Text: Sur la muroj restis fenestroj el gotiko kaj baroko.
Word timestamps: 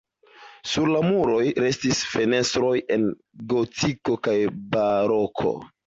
Sur 0.71 0.87
la 0.95 1.01
muroj 1.07 1.43
restis 1.65 2.01
fenestroj 2.15 2.73
el 2.99 3.07
gotiko 3.55 4.21
kaj 4.29 4.39
baroko. 4.77 5.59